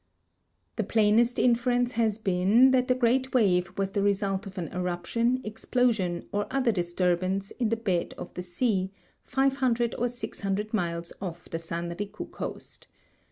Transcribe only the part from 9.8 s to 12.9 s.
or 600 miles off the San Riku coast.